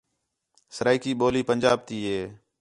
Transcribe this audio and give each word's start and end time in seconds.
سرائیکی 0.75 1.11
ٻولی 1.19 1.41
پنجاب 1.49 1.77
تی 1.87 1.97
ہے 2.07 2.21